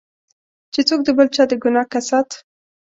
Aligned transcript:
چې 0.73 0.81
څوک 0.87 0.99
د 1.05 1.09
بل 1.17 1.27
چا 1.35 1.43
د 1.49 1.51
ګناه 1.63 1.85
کسات. 1.93 2.29